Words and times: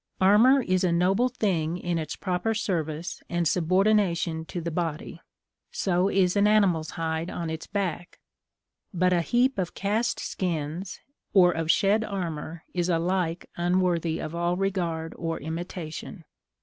Armor 0.19 0.63
is 0.63 0.83
a 0.83 0.91
noble 0.91 1.29
thing 1.29 1.77
in 1.77 1.99
its 1.99 2.15
proper 2.15 2.55
service 2.55 3.21
and 3.29 3.47
subordination 3.47 4.45
to 4.45 4.59
the 4.59 4.71
body; 4.71 5.21
so 5.69 6.09
is 6.09 6.35
an 6.35 6.47
animal's 6.47 6.89
hide 6.97 7.29
on 7.29 7.51
its 7.51 7.67
back; 7.67 8.17
but 8.91 9.13
a 9.13 9.21
heap 9.21 9.59
of 9.59 9.75
cast 9.75 10.19
skins, 10.19 11.01
or 11.35 11.51
of 11.51 11.69
shed 11.69 12.03
armor, 12.03 12.63
is 12.73 12.89
alike 12.89 13.47
unworthy 13.57 14.17
of 14.17 14.33
all 14.33 14.57
regard 14.57 15.13
or 15.17 15.39
imitation. 15.39 16.25